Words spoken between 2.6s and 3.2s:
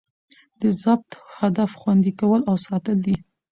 ساتل دي.